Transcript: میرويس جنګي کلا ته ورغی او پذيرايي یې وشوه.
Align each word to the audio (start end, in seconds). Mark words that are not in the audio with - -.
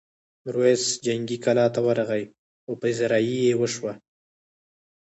میرويس 0.43 0.83
جنګي 1.05 1.37
کلا 1.43 1.65
ته 1.73 1.79
ورغی 1.87 2.23
او 2.67 2.71
پذيرايي 2.81 3.37
یې 3.47 3.53
وشوه. 3.61 3.93